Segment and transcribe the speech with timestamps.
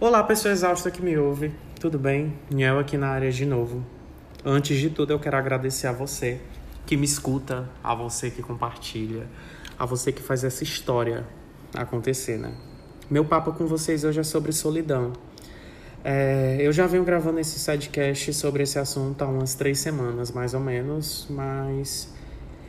[0.00, 1.52] Olá, pessoa exausta que me ouve.
[1.80, 2.32] Tudo bem?
[2.48, 3.84] Niel aqui na área de novo.
[4.44, 6.38] Antes de tudo, eu quero agradecer a você
[6.86, 9.26] que me escuta, a você que compartilha,
[9.76, 11.26] a você que faz essa história
[11.74, 12.54] acontecer, né?
[13.10, 15.14] Meu papo com vocês hoje é sobre solidão.
[16.04, 20.54] É, eu já venho gravando esse sidecast sobre esse assunto há umas três semanas, mais
[20.54, 22.14] ou menos, mas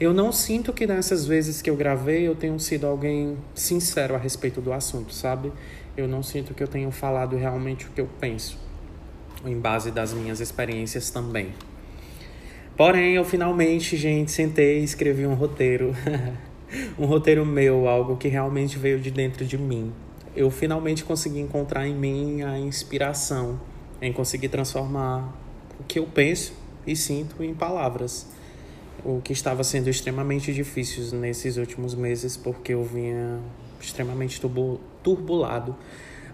[0.00, 4.18] eu não sinto que nessas vezes que eu gravei eu tenho sido alguém sincero a
[4.18, 5.52] respeito do assunto, sabe?
[5.96, 8.58] Eu não sinto que eu tenho falado realmente o que eu penso,
[9.44, 11.52] em base das minhas experiências também.
[12.76, 15.94] Porém, eu finalmente, gente, sentei e escrevi um roteiro.
[16.98, 19.92] um roteiro meu, algo que realmente veio de dentro de mim.
[20.34, 23.60] Eu finalmente consegui encontrar em mim a inspiração
[24.00, 25.32] em conseguir transformar
[25.78, 26.54] o que eu penso
[26.86, 28.26] e sinto em palavras.
[29.04, 33.40] O que estava sendo extremamente difícil nesses últimos meses, porque eu vinha
[33.82, 34.40] extremamente
[35.02, 35.76] turbulado.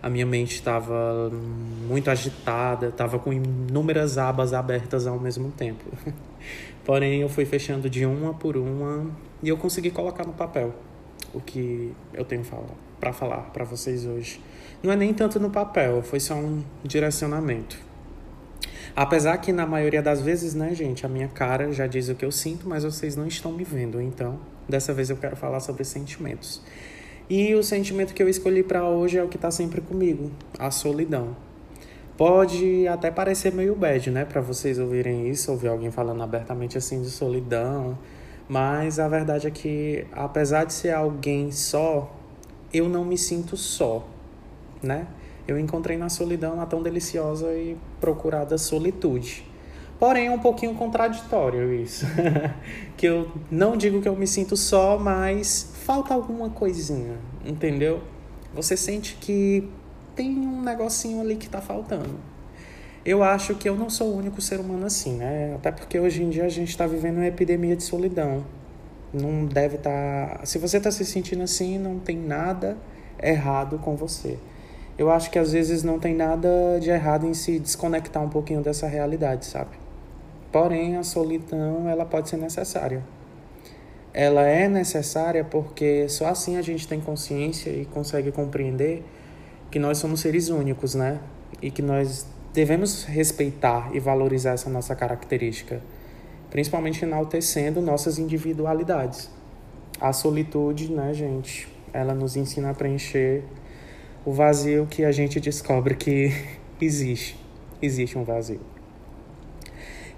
[0.00, 1.30] A minha mente estava
[1.88, 5.84] muito agitada, estava com inúmeras abas abertas ao mesmo tempo.
[6.84, 9.10] Porém, eu fui fechando de uma por uma
[9.42, 10.74] e eu consegui colocar no papel
[11.34, 12.44] o que eu tenho
[12.98, 14.40] para falar para vocês hoje.
[14.82, 17.76] Não é nem tanto no papel, foi só um direcionamento.
[18.94, 22.24] Apesar que na maioria das vezes, né, gente, a minha cara já diz o que
[22.24, 24.00] eu sinto, mas vocês não estão me vendo.
[24.00, 26.62] Então, dessa vez eu quero falar sobre sentimentos.
[27.30, 30.70] E o sentimento que eu escolhi para hoje é o que está sempre comigo, a
[30.70, 31.36] solidão.
[32.16, 37.02] Pode até parecer meio bad, né, para vocês ouvirem isso, ouvir alguém falando abertamente assim
[37.02, 37.98] de solidão,
[38.48, 42.10] mas a verdade é que apesar de ser alguém só,
[42.72, 44.06] eu não me sinto só,
[44.82, 45.06] né?
[45.46, 49.46] Eu encontrei na solidão a tão deliciosa e procurada solitude.
[49.98, 52.06] Porém, é um pouquinho contraditório isso.
[52.96, 58.02] que eu não digo que eu me sinto só, mas falta alguma coisinha, entendeu?
[58.52, 59.66] Você sente que
[60.14, 62.14] tem um negocinho ali que tá faltando.
[63.06, 65.54] Eu acho que eu não sou o único ser humano assim, né?
[65.54, 68.44] Até porque hoje em dia a gente está vivendo uma epidemia de solidão.
[69.14, 70.40] Não deve estar.
[70.40, 70.44] Tá...
[70.44, 72.76] Se você está se sentindo assim, não tem nada
[73.18, 74.38] errado com você.
[74.98, 78.60] Eu acho que às vezes não tem nada de errado em se desconectar um pouquinho
[78.60, 79.70] dessa realidade, sabe?
[80.52, 83.02] Porém, a solidão ela pode ser necessária.
[84.18, 89.04] Ela é necessária porque só assim a gente tem consciência e consegue compreender
[89.70, 91.20] que nós somos seres únicos, né?
[91.62, 95.80] E que nós devemos respeitar e valorizar essa nossa característica,
[96.50, 99.30] principalmente enaltecendo nossas individualidades.
[100.00, 103.44] A solitude, né, gente, ela nos ensina a preencher
[104.24, 106.32] o vazio que a gente descobre que
[106.82, 107.38] existe.
[107.80, 108.60] Existe um vazio.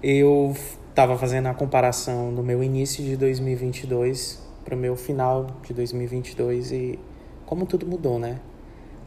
[0.01, 0.55] Eu
[0.91, 6.71] estava fazendo a comparação do meu início de 2022 para o meu final de 2022
[6.73, 6.99] e
[7.45, 8.39] como tudo mudou, né?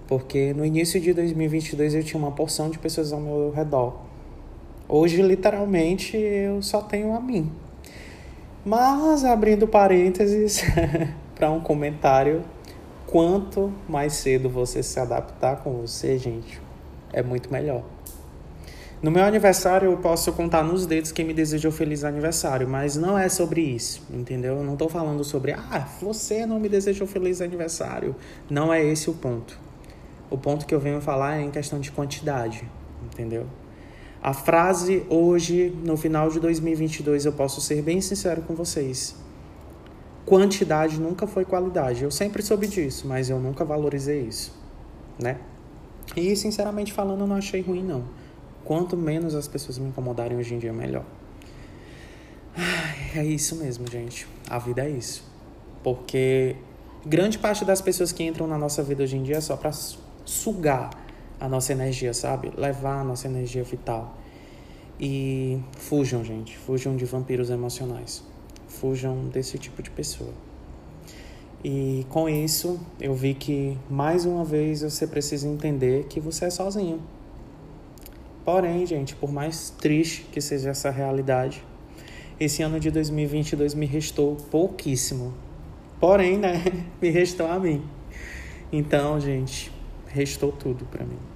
[0.08, 4.00] Porque no início de 2022 eu tinha uma porção de pessoas ao meu redor.
[4.88, 7.52] Hoje, literalmente, eu só tenho a mim.
[8.64, 10.62] Mas, abrindo parênteses
[11.34, 12.42] para um comentário,
[13.06, 16.60] quanto mais cedo você se adaptar com você, gente,
[17.12, 17.82] é muito melhor.
[19.02, 23.18] No meu aniversário eu posso contar nos dedos quem me desejou feliz aniversário, mas não
[23.18, 24.56] é sobre isso, entendeu?
[24.56, 28.16] Eu não tô falando sobre, ah, você não me desejou feliz aniversário.
[28.48, 29.58] Não é esse o ponto.
[30.30, 32.64] O ponto que eu venho falar é em questão de quantidade,
[33.02, 33.46] entendeu?
[34.22, 39.14] A frase hoje, no final de 2022, eu posso ser bem sincero com vocês.
[40.24, 42.04] Quantidade nunca foi qualidade.
[42.04, 44.58] Eu sempre soube disso, mas eu nunca valorizei isso,
[45.18, 45.36] né?
[46.16, 48.04] E sinceramente falando, eu não achei ruim não.
[48.64, 51.04] Quanto menos as pessoas me incomodarem hoje em dia, melhor.
[53.14, 54.26] É isso mesmo, gente.
[54.48, 55.22] A vida é isso.
[55.82, 56.56] Porque
[57.06, 59.70] grande parte das pessoas que entram na nossa vida hoje em dia é só para
[60.24, 60.90] sugar
[61.38, 62.52] a nossa energia, sabe?
[62.56, 64.16] Levar a nossa energia vital.
[64.98, 66.56] E fujam, gente.
[66.56, 68.24] Fujam de vampiros emocionais.
[68.66, 70.32] Fujam desse tipo de pessoa.
[71.62, 76.50] E com isso, eu vi que mais uma vez você precisa entender que você é
[76.50, 77.00] sozinho.
[78.44, 81.64] Porém, gente, por mais triste que seja essa realidade,
[82.38, 85.32] esse ano de 2022 me restou pouquíssimo.
[85.98, 86.62] Porém, né,
[87.00, 87.82] me restou a mim.
[88.70, 89.72] Então, gente,
[90.08, 91.33] restou tudo para mim.